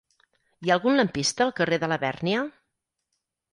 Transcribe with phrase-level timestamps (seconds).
[0.65, 2.43] Hi ha algun lampista al carrer de Labèrnia?